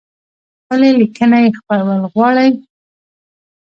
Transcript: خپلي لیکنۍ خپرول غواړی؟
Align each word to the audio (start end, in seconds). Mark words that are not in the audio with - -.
خپلي 0.63 0.89
لیکنۍ 0.99 1.45
خپرول 1.57 2.01
غواړی؟ 2.13 2.49